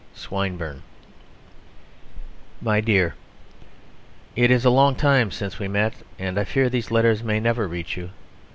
[0.15, 0.81] SWINBURNE.
[2.59, 3.13] My Dear
[4.35, 7.67] It is a long time since we met; and I fear these letters may never
[7.67, 8.09] reach you.